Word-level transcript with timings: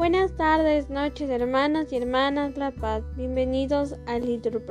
Buenas 0.00 0.34
tardes, 0.34 0.88
noches, 0.88 1.28
hermanos 1.28 1.92
y 1.92 1.96
hermanas 1.98 2.56
La 2.56 2.70
Paz. 2.70 3.02
Bienvenidos 3.16 3.96
al 4.06 4.24
Little. 4.24 4.62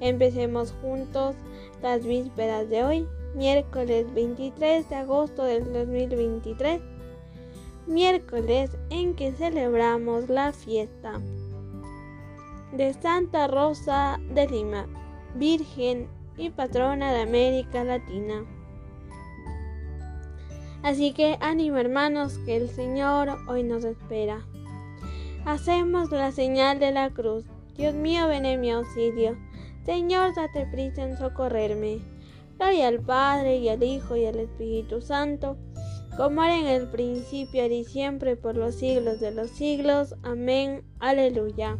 Empecemos 0.00 0.74
juntos 0.82 1.36
las 1.80 2.04
vísperas 2.04 2.68
de 2.68 2.82
hoy, 2.82 3.08
miércoles 3.36 4.12
23 4.12 4.88
de 4.88 4.96
agosto 4.96 5.44
del 5.44 5.72
2023. 5.72 6.80
Miércoles 7.86 8.76
en 8.90 9.14
que 9.14 9.30
celebramos 9.30 10.28
la 10.28 10.52
fiesta 10.52 11.20
de 12.72 12.92
Santa 12.94 13.46
Rosa 13.46 14.18
de 14.34 14.48
Lima, 14.48 14.88
Virgen 15.36 16.08
y 16.36 16.50
patrona 16.50 17.12
de 17.12 17.20
América 17.20 17.84
Latina. 17.84 18.44
Así 20.82 21.12
que 21.12 21.36
ánimo 21.40 21.76
hermanos 21.76 22.38
que 22.46 22.56
el 22.56 22.70
Señor 22.70 23.28
hoy 23.48 23.62
nos 23.62 23.84
espera. 23.84 24.46
Hacemos 25.44 26.10
la 26.10 26.32
señal 26.32 26.78
de 26.78 26.90
la 26.90 27.10
cruz. 27.10 27.44
Dios 27.76 27.94
mío, 27.94 28.28
ven 28.28 28.46
en 28.46 28.60
mi 28.60 28.70
auxilio. 28.70 29.36
Señor, 29.84 30.34
date 30.34 30.66
prisa 30.70 31.02
en 31.02 31.18
socorrerme. 31.18 32.00
Gloria 32.56 32.88
al 32.88 33.00
Padre 33.00 33.58
y 33.58 33.68
al 33.68 33.82
Hijo 33.82 34.16
y 34.16 34.24
al 34.24 34.38
Espíritu 34.38 35.02
Santo, 35.02 35.56
como 36.16 36.42
era 36.42 36.58
en 36.58 36.66
el 36.66 36.88
principio, 36.88 37.62
ahora 37.62 37.74
y 37.74 37.84
siempre, 37.84 38.36
por 38.36 38.56
los 38.56 38.74
siglos 38.74 39.20
de 39.20 39.32
los 39.32 39.50
siglos. 39.50 40.14
Amén. 40.22 40.82
Aleluya. 40.98 41.78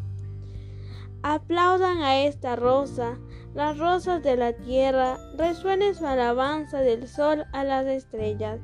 Aplaudan 1.22 1.98
a 2.02 2.22
esta 2.22 2.56
rosa, 2.56 3.18
las 3.54 3.78
rosas 3.78 4.22
de 4.22 4.36
la 4.36 4.52
tierra, 4.54 5.18
resuene 5.36 5.94
su 5.94 6.06
alabanza 6.06 6.80
del 6.80 7.08
sol 7.08 7.44
a 7.52 7.64
las 7.64 7.86
estrellas 7.86 8.60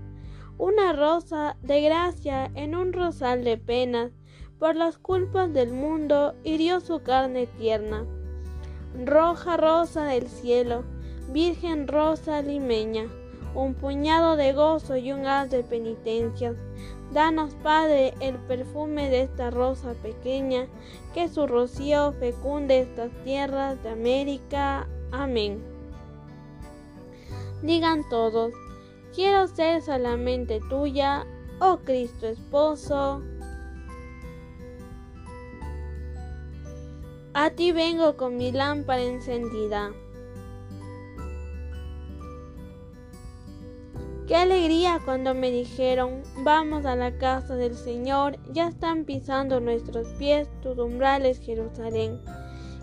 una 0.59 0.93
rosa 0.95 1.57
de 1.63 1.83
gracia 1.83 2.51
en 2.55 2.75
un 2.75 2.93
rosal 2.93 3.45
de 3.45 3.59
penas, 3.59 4.13
por 4.59 4.75
las 4.75 4.97
culpas 4.97 5.53
del 5.53 5.73
mundo 5.73 6.35
hirió 6.45 6.81
su 6.81 7.03
carne 7.03 7.47
tierna. 7.47 8.07
Roja 9.05 9.59
rosa 9.59 10.05
del 10.05 10.29
cielo, 10.29 10.85
virgen 11.31 11.87
rosa 11.87 12.41
limeña, 12.41 13.07
un 13.55 13.75
puñado 13.75 14.37
de 14.37 14.55
gozo 14.55 14.97
y 14.97 15.13
un 15.13 15.27
haz 15.27 15.51
de 15.51 15.63
penitencias. 15.63 16.57
Danos, 17.13 17.55
Padre, 17.63 18.15
el 18.21 18.37
perfume 18.37 19.11
de 19.11 19.23
esta 19.23 19.51
rosa 19.51 19.93
pequeña, 20.03 20.67
que 21.15 21.29
su 21.29 21.47
rocío 21.47 22.13
fecunde 22.19 22.81
estas 22.81 23.11
tierras 23.25 23.83
de 23.83 23.91
América. 23.91 24.89
Amén. 25.13 25.63
Digan 27.63 28.09
todos, 28.09 28.53
Quiero 29.17 29.49
ser 29.49 29.81
solamente 29.81 30.61
tuya, 30.69 31.27
oh 31.59 31.79
Cristo 31.79 32.27
esposo. 32.27 33.23
A 37.33 37.49
ti 37.49 37.73
vengo 37.73 38.19
con 38.19 38.37
mi 38.37 38.53
lámpara 38.53 39.01
encendida. 39.01 39.95
Qué 44.27 44.37
alegría 44.37 45.01
cuando 45.03 45.33
me 45.35 45.51
dijeron, 45.51 46.23
vamos 46.45 46.85
a 46.85 46.95
la 46.95 47.17
casa 47.17 47.57
del 47.57 47.75
Señor, 47.75 48.37
ya 48.53 48.69
están 48.69 49.07
pisando 49.07 49.61
nuestros 49.61 50.09
pies 50.19 50.47
tus 50.61 50.77
umbrales, 50.77 51.41
Jerusalén. 51.41 52.21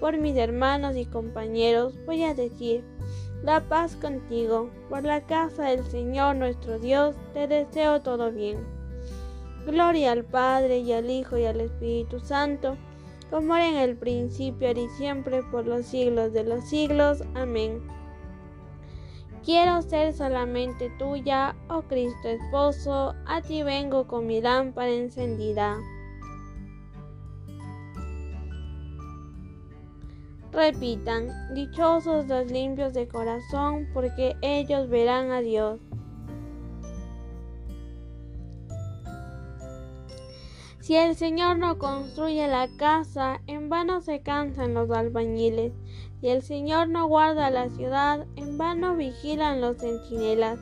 Por 0.00 0.18
mis 0.18 0.36
hermanos 0.36 0.96
y 0.96 1.06
compañeros 1.06 1.94
voy 2.04 2.24
a 2.24 2.34
decir, 2.34 2.84
la 3.42 3.60
paz 3.68 3.96
contigo. 3.96 4.70
Por 4.88 5.04
la 5.04 5.24
casa 5.26 5.64
del 5.64 5.84
Señor 5.84 6.36
nuestro 6.36 6.78
Dios 6.78 7.16
te 7.32 7.46
deseo 7.46 8.02
todo 8.02 8.32
bien. 8.32 8.66
Gloria 9.66 10.12
al 10.12 10.24
Padre 10.24 10.78
y 10.78 10.92
al 10.92 11.10
Hijo 11.10 11.38
y 11.38 11.44
al 11.44 11.60
Espíritu 11.60 12.20
Santo, 12.20 12.76
como 13.30 13.56
era 13.56 13.68
en 13.68 13.76
el 13.76 13.96
principio, 13.96 14.68
ahora 14.68 14.80
y 14.80 14.88
siempre, 14.90 15.42
por 15.50 15.66
los 15.66 15.86
siglos 15.86 16.32
de 16.32 16.44
los 16.44 16.64
siglos. 16.64 17.22
Amén. 17.34 17.82
Quiero 19.44 19.82
ser 19.82 20.12
solamente 20.12 20.90
tuya, 20.98 21.54
oh 21.68 21.82
Cristo 21.82 22.28
esposo, 22.28 23.14
a 23.26 23.42
ti 23.42 23.62
vengo 23.62 24.06
con 24.06 24.26
mi 24.26 24.40
lámpara 24.40 24.90
encendida. 24.90 25.78
Repitan, 30.56 31.54
dichosos 31.54 32.28
los 32.28 32.50
limpios 32.50 32.94
de 32.94 33.06
corazón, 33.06 33.86
porque 33.92 34.36
ellos 34.40 34.88
verán 34.88 35.30
a 35.30 35.42
Dios. 35.42 35.78
Si 40.80 40.96
el 40.96 41.14
Señor 41.14 41.58
no 41.58 41.76
construye 41.76 42.48
la 42.48 42.68
casa, 42.78 43.42
en 43.46 43.68
vano 43.68 44.00
se 44.00 44.22
cansan 44.22 44.72
los 44.72 44.90
albañiles. 44.90 45.74
Si 46.22 46.28
el 46.28 46.40
Señor 46.40 46.88
no 46.88 47.06
guarda 47.06 47.50
la 47.50 47.68
ciudad, 47.68 48.26
en 48.36 48.56
vano 48.56 48.96
vigilan 48.96 49.60
los 49.60 49.76
centinelas. 49.76 50.58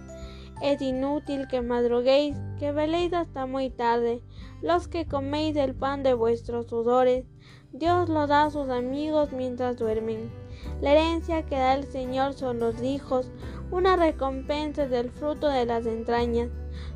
Es 0.60 0.82
inútil 0.82 1.46
que 1.46 1.62
madruguéis, 1.62 2.36
que 2.58 2.72
veléis 2.72 3.12
hasta 3.12 3.46
muy 3.46 3.70
tarde, 3.70 4.22
los 4.60 4.88
que 4.88 5.06
coméis 5.06 5.54
el 5.54 5.76
pan 5.76 6.02
de 6.02 6.14
vuestros 6.14 6.66
sudores. 6.66 7.26
Dios 7.76 8.08
lo 8.08 8.28
da 8.28 8.44
a 8.44 8.50
sus 8.50 8.68
amigos 8.70 9.32
mientras 9.32 9.76
duermen. 9.76 10.30
La 10.80 10.92
herencia 10.92 11.44
que 11.44 11.56
da 11.56 11.74
el 11.74 11.82
Señor 11.82 12.34
son 12.34 12.60
los 12.60 12.80
hijos, 12.80 13.32
una 13.72 13.96
recompensa 13.96 14.86
del 14.86 15.10
fruto 15.10 15.48
de 15.48 15.66
las 15.66 15.84
entrañas. 15.84 16.50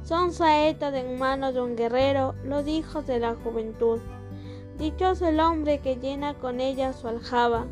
Son 0.05 0.33
saetas 0.33 0.95
en 0.95 1.19
manos 1.19 1.55
de 1.55 1.63
un 1.63 1.75
guerrero, 1.75 2.37
los 2.45 2.69
hijos 2.69 3.09
de 3.09 3.19
la 3.19 3.35
juventud. 3.35 3.99
Dichoso 4.79 5.27
el 5.27 5.41
hombre 5.41 5.81
que 5.81 5.97
llena 5.97 6.35
con 6.35 6.61
ella 6.61 6.93
su 6.93 7.09
aljaba. 7.09 7.67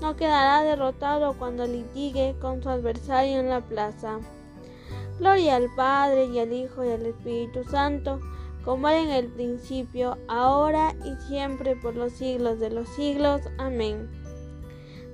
No 0.00 0.16
quedará 0.16 0.62
derrotado 0.62 1.38
cuando 1.38 1.64
litigue 1.64 2.34
con 2.40 2.60
su 2.60 2.70
adversario 2.70 3.38
en 3.38 3.50
la 3.50 3.60
plaza. 3.60 4.18
Gloria 5.20 5.54
al 5.54 5.72
Padre 5.76 6.24
y 6.24 6.40
al 6.40 6.52
Hijo 6.52 6.84
y 6.84 6.90
al 6.90 7.06
Espíritu 7.06 7.62
Santo 7.62 8.18
como 8.68 8.86
era 8.86 9.00
en 9.00 9.10
el 9.12 9.28
principio, 9.28 10.18
ahora 10.28 10.94
y 11.02 11.16
siempre 11.26 11.74
por 11.74 11.96
los 11.96 12.12
siglos 12.12 12.60
de 12.60 12.68
los 12.68 12.86
siglos. 12.90 13.40
Amén. 13.56 14.10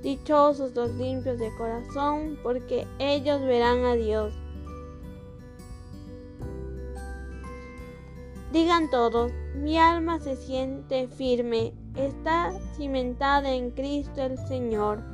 Dichosos 0.03 0.75
los 0.75 0.93
limpios 0.97 1.39
de 1.39 1.55
corazón, 1.57 2.37
porque 2.43 2.85
ellos 2.99 3.41
verán 3.43 3.85
a 3.85 3.95
Dios. 3.95 4.35
Digan 8.51 8.91
todos, 8.91 9.31
mi 9.55 9.79
alma 9.79 10.19
se 10.19 10.35
siente 10.35 11.07
firme, 11.07 11.75
está 11.95 12.53
cimentada 12.75 13.53
en 13.53 13.71
Cristo 13.71 14.21
el 14.21 14.37
Señor. 14.49 15.14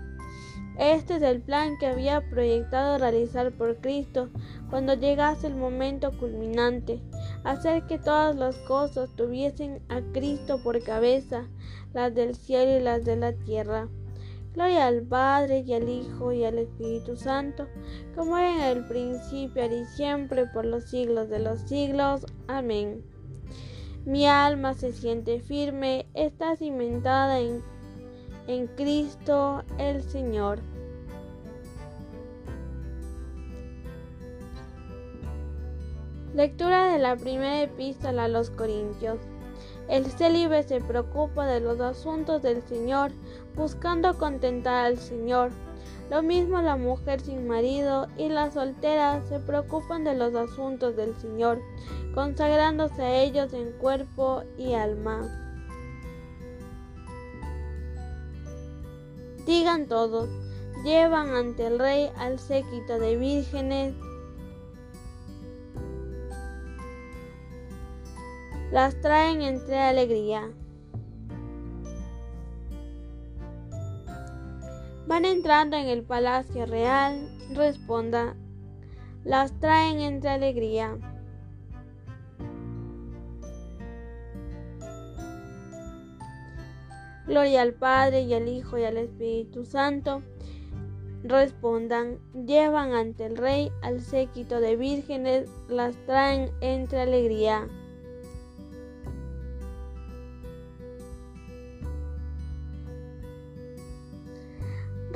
Este 0.81 1.17
es 1.17 1.21
el 1.21 1.43
plan 1.43 1.77
que 1.77 1.85
había 1.85 2.27
proyectado 2.27 2.97
realizar 2.97 3.51
por 3.51 3.77
Cristo 3.81 4.29
cuando 4.71 4.95
llegase 4.95 5.45
el 5.45 5.53
momento 5.53 6.09
culminante, 6.17 6.99
hacer 7.43 7.85
que 7.85 7.99
todas 7.99 8.35
las 8.35 8.55
cosas 8.57 9.15
tuviesen 9.15 9.79
a 9.89 10.01
Cristo 10.11 10.59
por 10.63 10.83
cabeza, 10.83 11.45
las 11.93 12.15
del 12.15 12.33
cielo 12.33 12.79
y 12.79 12.81
las 12.81 13.05
de 13.05 13.15
la 13.15 13.33
tierra. 13.33 13.89
Gloria 14.55 14.87
al 14.87 15.03
Padre 15.03 15.59
y 15.59 15.71
al 15.75 15.87
Hijo 15.87 16.31
y 16.31 16.45
al 16.45 16.57
Espíritu 16.57 17.15
Santo, 17.15 17.67
como 18.15 18.39
era 18.39 18.71
en 18.71 18.77
el 18.77 18.87
principio, 18.87 19.61
ahora 19.61 19.75
y 19.75 19.85
siempre, 19.85 20.47
por 20.47 20.65
los 20.65 20.85
siglos 20.85 21.29
de 21.29 21.41
los 21.41 21.61
siglos. 21.61 22.25
Amén. 22.47 23.03
Mi 24.03 24.25
alma 24.25 24.73
se 24.73 24.93
siente 24.93 25.41
firme, 25.41 26.07
está 26.15 26.55
cimentada 26.55 27.39
en, 27.39 27.61
en 28.47 28.65
Cristo 28.65 29.63
el 29.77 30.01
Señor. 30.01 30.70
Lectura 36.33 36.93
de 36.93 36.97
la 36.97 37.17
primera 37.17 37.61
epístola 37.61 38.23
a 38.23 38.27
los 38.29 38.51
Corintios. 38.51 39.19
El 39.89 40.05
célibe 40.05 40.63
se 40.63 40.79
preocupa 40.79 41.45
de 41.45 41.59
los 41.59 41.81
asuntos 41.81 42.41
del 42.41 42.61
Señor, 42.61 43.11
buscando 43.53 44.17
contentar 44.17 44.85
al 44.85 44.97
Señor. 44.97 45.51
Lo 46.09 46.23
mismo 46.23 46.61
la 46.61 46.77
mujer 46.77 47.19
sin 47.19 47.49
marido 47.49 48.07
y 48.17 48.29
la 48.29 48.49
soltera 48.49 49.21
se 49.27 49.39
preocupan 49.39 50.05
de 50.05 50.13
los 50.13 50.33
asuntos 50.33 50.95
del 50.95 51.13
Señor, 51.17 51.59
consagrándose 52.15 53.01
a 53.01 53.21
ellos 53.23 53.51
en 53.51 53.73
cuerpo 53.73 54.43
y 54.57 54.73
alma. 54.73 55.27
Digan 59.45 59.85
todos, 59.87 60.29
llevan 60.85 61.35
ante 61.35 61.67
el 61.67 61.77
rey 61.77 62.09
al 62.15 62.39
séquito 62.39 62.99
de 62.99 63.17
vírgenes 63.17 63.95
las 68.71 68.99
traen 69.01 69.41
entre 69.41 69.77
alegría. 69.77 70.49
Van 75.07 75.25
entrando 75.25 75.75
en 75.75 75.87
el 75.87 76.03
palacio 76.03 76.65
real, 76.65 77.29
responda, 77.53 78.33
las 79.25 79.51
traen 79.59 79.99
entre 79.99 80.29
alegría. 80.29 80.97
Gloria 87.27 87.61
al 87.61 87.73
Padre 87.73 88.21
y 88.21 88.33
al 88.33 88.47
Hijo 88.47 88.77
y 88.77 88.85
al 88.85 88.97
Espíritu 88.97 89.65
Santo. 89.65 90.21
Respondan, 91.23 92.19
llevan 92.45 92.93
ante 92.93 93.25
el 93.25 93.35
Rey 93.35 93.69
al 93.81 93.99
séquito 93.99 94.61
de 94.61 94.77
vírgenes, 94.77 95.49
las 95.67 95.95
traen 96.05 96.49
entre 96.61 97.01
alegría. 97.01 97.67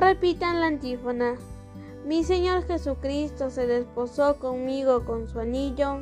Repitan 0.06 0.62
la 0.62 0.68
antífona. 0.68 1.34
Mi 2.06 2.24
Señor 2.24 2.68
Jesucristo 2.68 3.50
se 3.50 3.66
desposó 3.66 4.38
conmigo 4.38 5.04
con 5.04 5.28
su 5.28 5.40
anillo 5.40 6.02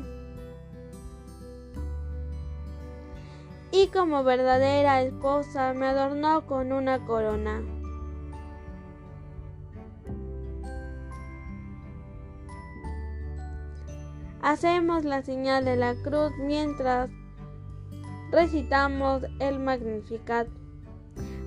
y 3.72 3.86
como 3.86 4.22
verdadera 4.22 5.00
esposa 5.00 5.72
me 5.72 5.86
adornó 5.86 6.46
con 6.46 6.72
una 6.72 7.06
corona. 7.06 7.62
Hacemos 14.42 15.06
la 15.06 15.22
señal 15.22 15.64
de 15.64 15.76
la 15.76 15.94
cruz 15.94 16.32
mientras 16.38 17.08
recitamos 18.30 19.22
el 19.40 19.60
Magnificat. 19.60 20.48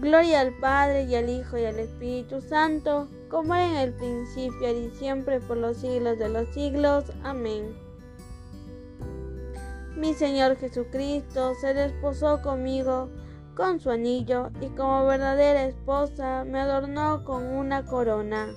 Gloria 0.00 0.42
al 0.42 0.52
Padre 0.52 1.04
y 1.04 1.16
al 1.16 1.28
Hijo 1.28 1.58
y 1.58 1.64
al 1.64 1.80
Espíritu 1.80 2.40
Santo, 2.40 3.08
como 3.28 3.54
era 3.56 3.68
en 3.68 3.76
el 3.76 3.92
principio 3.94 4.70
y 4.70 4.90
siempre 4.90 5.40
por 5.40 5.56
los 5.56 5.78
siglos 5.78 6.18
de 6.18 6.28
los 6.28 6.48
siglos. 6.50 7.04
Amén. 7.24 7.76
Mi 9.96 10.14
Señor 10.14 10.56
Jesucristo 10.56 11.54
se 11.60 11.74
desposó 11.74 12.40
conmigo 12.42 13.10
con 13.56 13.80
su 13.80 13.90
anillo 13.90 14.50
y 14.60 14.68
como 14.68 15.04
verdadera 15.04 15.64
esposa 15.64 16.44
me 16.44 16.60
adornó 16.60 17.24
con 17.24 17.44
una 17.44 17.84
corona. 17.84 18.54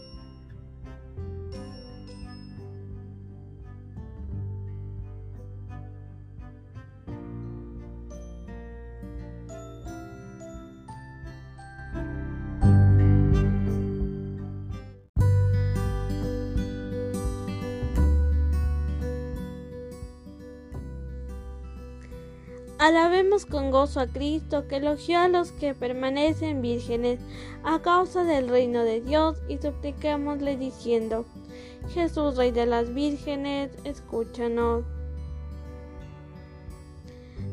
Alabemos 22.82 23.46
con 23.46 23.70
gozo 23.70 24.00
a 24.00 24.08
Cristo 24.08 24.68
que 24.68 24.78
elogió 24.78 25.20
a 25.20 25.28
los 25.28 25.52
que 25.52 25.76
permanecen 25.76 26.64
vírgenes 26.64 27.20
a 27.64 27.80
causa 27.84 28.24
del 28.24 28.50
reino 28.50 28.84
de 28.84 29.02
Dios 29.02 29.40
y 29.48 29.60
supliquémosle 29.60 30.58
diciendo, 30.58 31.26
Jesús, 31.90 32.38
Rey 32.38 32.50
de 32.50 32.66
las 32.66 32.92
vírgenes, 32.92 33.70
escúchanos. 33.84 34.84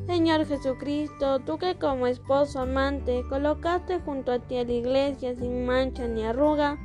Señor 0.07 0.47
Jesucristo, 0.47 1.41
tú 1.41 1.59
que 1.59 1.75
como 1.75 2.07
esposo 2.07 2.61
amante 2.61 3.23
colocaste 3.29 4.01
junto 4.01 4.33
a 4.33 4.39
ti 4.39 4.57
a 4.57 4.65
la 4.65 4.73
iglesia 4.73 5.37
sin 5.37 5.67
mancha 5.67 6.09
ni 6.09 6.25
arruga, 6.25 6.79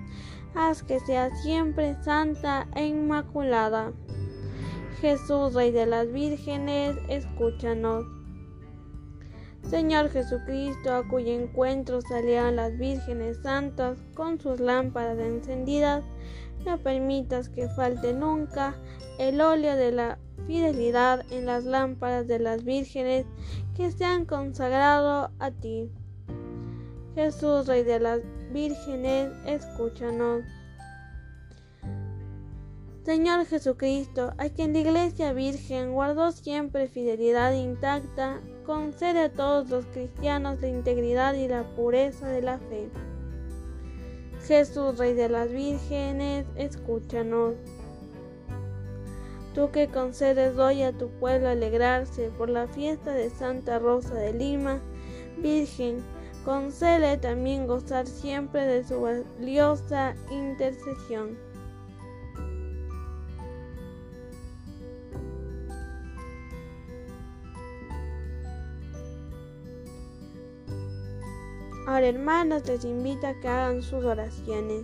haz 0.53 0.83
que 0.83 0.99
sea 0.99 1.33
siempre 1.33 1.95
santa 2.03 2.67
e 2.75 2.87
inmaculada. 2.87 3.93
Jesús, 4.99 5.53
Rey 5.53 5.71
de 5.71 5.85
las 5.85 6.11
vírgenes, 6.11 6.97
escúchanos. 7.07 8.22
Señor 9.69 10.09
Jesucristo, 10.09 10.93
a 10.93 11.07
cuyo 11.07 11.33
encuentro 11.33 12.01
salieron 12.01 12.57
las 12.57 12.77
vírgenes 12.77 13.37
santas 13.41 13.97
con 14.13 14.39
sus 14.39 14.59
lámparas 14.59 15.17
encendidas, 15.19 16.03
no 16.65 16.77
permitas 16.77 17.49
que 17.49 17.67
falte 17.69 18.13
nunca 18.13 18.75
el 19.17 19.41
óleo 19.41 19.75
de 19.75 19.91
la 19.91 20.19
fidelidad 20.45 21.25
en 21.31 21.45
las 21.45 21.63
lámparas 21.63 22.27
de 22.27 22.39
las 22.39 22.63
vírgenes 22.63 23.25
que 23.75 23.91
se 23.91 24.05
han 24.05 24.25
consagrado 24.25 25.31
a 25.39 25.51
ti. 25.51 25.89
Jesús, 27.15 27.67
Rey 27.67 27.83
de 27.83 27.99
las 27.99 28.21
vírgenes, 28.51 29.31
escúchanos. 29.45 30.43
Señor 33.03 33.45
Jesucristo, 33.45 34.33
a 34.37 34.49
quien 34.49 34.73
la 34.73 34.79
Iglesia 34.79 35.33
Virgen 35.33 35.93
guardó 35.93 36.31
siempre 36.31 36.87
fidelidad 36.87 37.53
intacta, 37.53 38.39
concede 38.63 39.25
a 39.25 39.29
todos 39.29 39.69
los 39.69 39.85
cristianos 39.87 40.61
la 40.61 40.67
integridad 40.67 41.33
y 41.33 41.47
la 41.47 41.63
pureza 41.75 42.27
de 42.27 42.41
la 42.41 42.59
fe. 42.59 42.89
Jesús, 44.47 44.97
Rey 44.97 45.13
de 45.13 45.29
las 45.29 45.49
Vírgenes, 45.51 46.45
escúchanos. 46.55 47.55
Tú 49.53 49.69
que 49.71 49.87
concedes 49.87 50.57
hoy 50.57 50.81
a 50.81 50.91
tu 50.91 51.09
pueblo 51.19 51.47
alegrarse 51.47 52.29
por 52.37 52.49
la 52.49 52.67
fiesta 52.67 53.11
de 53.11 53.29
Santa 53.29 53.79
Rosa 53.79 54.15
de 54.15 54.33
Lima, 54.33 54.79
Virgen, 55.37 56.03
concede 56.43 57.17
también 57.17 57.67
gozar 57.67 58.07
siempre 58.07 58.65
de 58.65 58.83
su 58.83 59.01
valiosa 59.01 60.15
intercesión. 60.31 61.52
Ahora 71.93 72.07
hermanos 72.07 72.67
les 72.67 72.85
invito 72.85 73.27
a 73.27 73.39
que 73.39 73.47
hagan 73.47 73.83
sus 73.83 74.03
oraciones. 74.03 74.83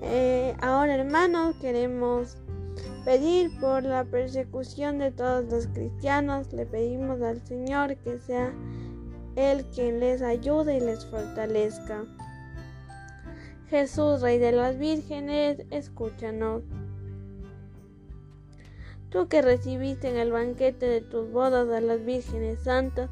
Eh, 0.00 0.56
ahora 0.62 0.94
hermanos 0.94 1.54
queremos 1.56 2.38
pedir 3.04 3.50
por 3.60 3.82
la 3.82 4.04
persecución 4.04 4.98
de 4.98 5.10
todos 5.10 5.44
los 5.52 5.66
cristianos. 5.66 6.50
Le 6.50 6.64
pedimos 6.64 7.20
al 7.20 7.46
Señor 7.46 7.98
que 7.98 8.20
sea 8.20 8.54
Él 9.36 9.66
quien 9.74 10.00
les 10.00 10.22
ayude 10.22 10.78
y 10.78 10.80
les 10.80 11.04
fortalezca. 11.04 12.06
Jesús, 13.68 14.22
Rey 14.22 14.38
de 14.38 14.52
las 14.52 14.78
Vírgenes, 14.78 15.58
escúchanos. 15.70 16.62
Tú 19.14 19.28
que 19.28 19.42
recibiste 19.42 20.08
en 20.08 20.16
el 20.16 20.32
banquete 20.32 20.86
de 20.86 21.00
tus 21.00 21.30
bodas 21.30 21.68
a 21.68 21.80
las 21.80 22.04
vírgenes 22.04 22.58
santas, 22.58 23.08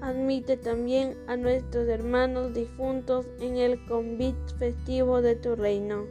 admite 0.00 0.56
también 0.56 1.16
a 1.28 1.36
nuestros 1.36 1.86
hermanos 1.86 2.52
difuntos 2.52 3.24
en 3.38 3.58
el 3.58 3.86
convite 3.86 4.52
festivo 4.58 5.22
de 5.22 5.36
tu 5.36 5.54
reino. 5.54 6.06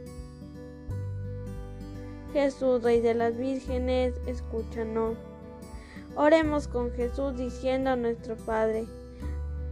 Jesús, 2.32 2.82
Rey 2.82 3.02
de 3.02 3.12
las 3.12 3.36
vírgenes, 3.36 4.14
escúchanos. 4.26 5.18
Oremos 6.16 6.66
con 6.66 6.90
Jesús 6.92 7.36
diciendo 7.36 7.90
a 7.90 7.96
nuestro 7.96 8.36
Padre, 8.36 8.86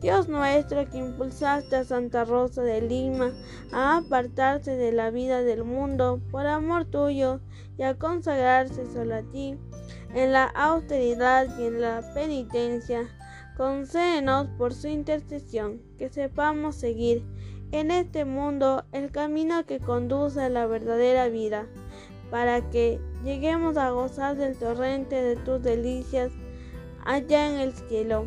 Dios 0.00 0.28
nuestro 0.28 0.88
que 0.90 0.98
impulsaste 0.98 1.74
a 1.76 1.84
Santa 1.84 2.24
Rosa 2.24 2.62
de 2.62 2.82
Lima 2.82 3.32
a 3.72 3.96
apartarse 3.96 4.76
de 4.76 4.92
la 4.92 5.10
vida 5.10 5.42
del 5.42 5.64
mundo 5.64 6.20
por 6.30 6.46
amor 6.46 6.84
tuyo 6.84 7.40
y 7.78 7.82
a 7.82 7.94
consagrarse 7.94 8.86
solo 8.92 9.16
a 9.16 9.22
ti, 9.22 9.56
en 10.14 10.32
la 10.32 10.44
austeridad 10.44 11.46
y 11.58 11.64
en 11.64 11.80
la 11.80 12.02
penitencia, 12.14 13.08
concédenos 13.56 14.48
por 14.58 14.74
su 14.74 14.88
intercesión 14.88 15.80
que 15.98 16.10
sepamos 16.10 16.76
seguir 16.76 17.24
en 17.72 17.90
este 17.90 18.24
mundo 18.26 18.84
el 18.92 19.10
camino 19.10 19.64
que 19.64 19.80
conduce 19.80 20.42
a 20.42 20.50
la 20.50 20.66
verdadera 20.66 21.28
vida, 21.28 21.66
para 22.30 22.60
que 22.70 23.00
lleguemos 23.24 23.78
a 23.78 23.90
gozar 23.90 24.36
del 24.36 24.56
torrente 24.56 25.16
de 25.22 25.36
tus 25.36 25.62
delicias 25.62 26.32
allá 27.04 27.48
en 27.48 27.60
el 27.60 27.72
cielo 27.72 28.26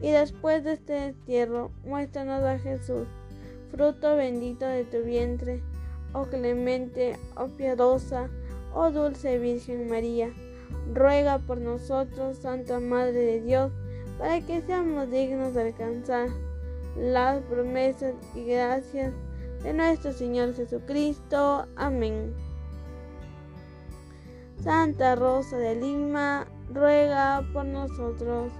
y 0.00 0.10
después 0.10 0.64
de 0.64 0.74
este 0.74 0.92
destierro, 0.92 1.70
muéstranos 1.84 2.42
a 2.42 2.58
Jesús, 2.58 3.06
fruto 3.70 4.16
bendito 4.16 4.66
de 4.66 4.84
tu 4.84 5.02
vientre, 5.02 5.62
oh 6.12 6.24
clemente, 6.24 7.16
oh 7.36 7.48
piadosa, 7.48 8.28
oh 8.74 8.90
dulce 8.90 9.38
Virgen 9.38 9.88
María. 9.88 10.30
Ruega 10.92 11.38
por 11.38 11.58
nosotros, 11.58 12.38
Santa 12.38 12.80
Madre 12.80 13.20
de 13.20 13.40
Dios, 13.40 13.72
para 14.18 14.40
que 14.40 14.62
seamos 14.62 15.10
dignos 15.10 15.54
de 15.54 15.62
alcanzar 15.62 16.28
las 16.96 17.42
promesas 17.44 18.14
y 18.34 18.44
gracias 18.44 19.12
de 19.62 19.72
nuestro 19.72 20.12
Señor 20.12 20.54
Jesucristo. 20.54 21.66
Amén. 21.76 22.34
Santa 24.62 25.14
Rosa 25.16 25.56
de 25.58 25.74
Lima, 25.76 26.46
ruega 26.72 27.44
por 27.52 27.64
nosotros. 27.64 28.52